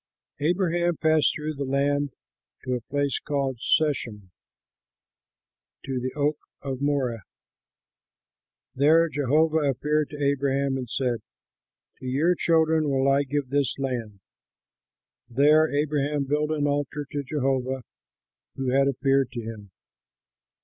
Abraham 0.39 0.97
passed 0.97 1.35
through 1.35 1.53
the 1.53 1.63
land 1.63 2.11
to 2.63 2.73
a 2.73 2.81
place 2.81 3.19
called 3.19 3.59
Shechem, 3.59 4.31
to 5.85 5.99
the 5.99 6.11
oak 6.15 6.39
of 6.63 6.81
Moreh. 6.81 7.21
There 8.73 9.07
Jehovah 9.09 9.59
appeared 9.59 10.09
to 10.09 10.17
Abraham 10.19 10.75
and 10.75 10.89
said, 10.89 11.21
"To 11.99 12.07
your 12.07 12.33
children 12.33 12.89
will 12.89 13.07
I 13.07 13.21
give 13.21 13.49
this 13.49 13.77
land." 13.77 14.21
There 15.29 15.69
Abraham 15.71 16.23
built 16.23 16.49
an 16.49 16.65
altar 16.65 17.05
to 17.11 17.21
Jehovah 17.21 17.83
who 18.55 18.69
had 18.71 18.87
appeared 18.87 19.31
to 19.33 19.41
him. 19.43 19.69